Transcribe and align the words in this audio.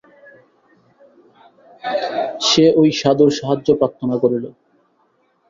সে 2.41 2.65
ঐ 2.75 2.83
সাধুর 2.99 3.29
সাহায্য 3.39 3.67
প্রার্থনা 3.79 4.15
করিল। 4.23 4.45